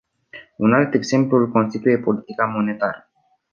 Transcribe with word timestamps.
Un 0.57 0.73
alt 0.73 0.93
exemplu 0.93 1.37
îl 1.37 1.51
constituie 1.51 1.97
politica 1.97 2.45
monetară. 2.45 3.09